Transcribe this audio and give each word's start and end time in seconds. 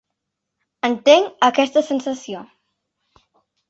Entenc 0.89 1.47
aquesta 1.51 1.87
sensació. 1.93 2.45